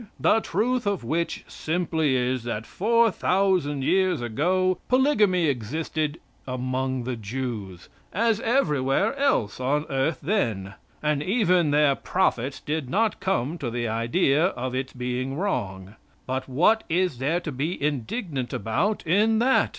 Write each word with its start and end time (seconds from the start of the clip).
"The 0.19 0.39
truth 0.39 0.87
of 0.87 1.03
which 1.03 1.45
simply 1.47 2.15
is, 2.15 2.43
that 2.45 2.65
four 2.65 3.11
thousand 3.11 3.83
years 3.83 4.19
ago 4.19 4.79
polygamy 4.89 5.45
existed 5.45 6.19
among 6.47 7.03
the 7.03 7.15
Jews, 7.15 7.87
as 8.11 8.39
everywhere 8.39 9.15
else 9.15 9.59
on 9.59 9.85
earth 9.91 10.17
then, 10.23 10.73
and 11.03 11.21
even 11.21 11.69
their 11.69 11.93
prophets 11.93 12.59
did 12.59 12.89
not 12.89 13.19
come 13.19 13.59
to 13.59 13.69
the 13.69 13.87
idea 13.87 14.45
of 14.47 14.73
its 14.73 14.91
being 14.91 15.35
wrong. 15.37 15.93
But 16.25 16.49
what 16.49 16.83
is 16.89 17.19
there 17.19 17.39
to 17.39 17.51
be 17.51 17.79
indignant 17.79 18.53
about 18.53 19.05
in 19.05 19.37
that? 19.37 19.69